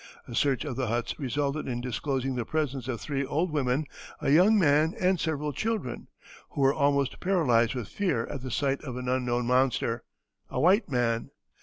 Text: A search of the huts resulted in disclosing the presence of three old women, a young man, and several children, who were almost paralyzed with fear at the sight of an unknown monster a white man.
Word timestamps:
A 0.27 0.33
search 0.33 0.65
of 0.65 0.77
the 0.77 0.87
huts 0.87 1.19
resulted 1.19 1.67
in 1.67 1.79
disclosing 1.79 2.33
the 2.33 2.43
presence 2.43 2.87
of 2.87 2.99
three 2.99 3.23
old 3.23 3.51
women, 3.51 3.85
a 4.19 4.31
young 4.31 4.57
man, 4.57 4.95
and 4.99 5.19
several 5.19 5.53
children, 5.53 6.07
who 6.49 6.61
were 6.61 6.73
almost 6.73 7.19
paralyzed 7.19 7.75
with 7.75 7.87
fear 7.87 8.25
at 8.25 8.41
the 8.41 8.49
sight 8.49 8.83
of 8.83 8.97
an 8.97 9.07
unknown 9.07 9.45
monster 9.45 10.03
a 10.49 10.59
white 10.59 10.89
man. 10.89 11.29